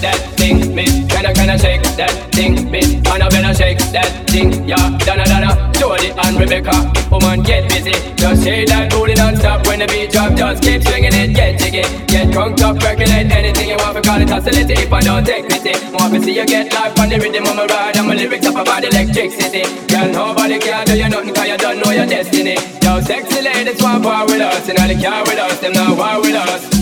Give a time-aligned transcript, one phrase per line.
[0.00, 0.92] that thing, miss.
[1.08, 3.00] Can I, kinda shake that thing, miss?
[3.02, 4.98] Can I better shake that thing, yeah?
[5.04, 6.92] Donna, Donna, Jody and Rebecca.
[7.10, 7.92] Woman, get busy.
[8.16, 10.34] Just say that booty non-stop when the beat drop.
[10.34, 11.82] Just keep swinging it, get jiggy.
[12.06, 13.96] Get drunk up, percolate anything you want.
[13.96, 15.74] We call it hostility if I don't take pity.
[15.92, 17.96] Want to see you get life on the rhythm of my ride.
[17.96, 19.64] I'm a lyrics up about electricity.
[19.88, 22.56] Girl, nobody can do you nothing 'cause you don't know your destiny.
[22.82, 24.68] Yo, sexy ladies want war with us.
[24.68, 26.79] And all the car with us, them not war with us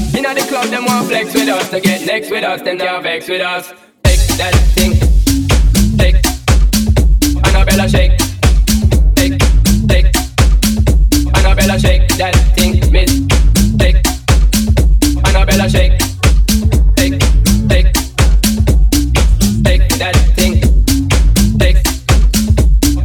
[0.58, 1.70] out, them want flex with us.
[1.70, 3.72] To get next with us, Then they'll vex with us.
[4.02, 4.92] Take that thing,
[5.98, 6.16] take,
[7.46, 8.16] Annabella shake.
[9.14, 9.38] Take,
[9.88, 10.08] take,
[11.36, 13.12] Annabella shake that thing, miss.
[13.78, 13.98] Take,
[15.26, 15.98] Annabella shake.
[16.96, 17.18] Take,
[17.72, 17.90] take,
[19.64, 20.54] take that thing.
[21.58, 21.80] Take,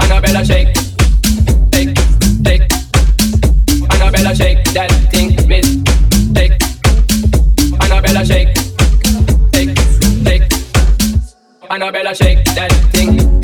[0.02, 0.74] Annabella shake.
[1.72, 1.94] Take,
[2.44, 2.66] take,
[3.92, 5.13] Annabella shake that.
[11.84, 13.43] Annabella shake that thing.